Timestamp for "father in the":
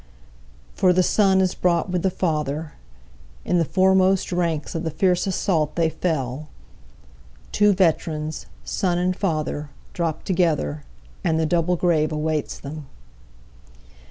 2.09-3.63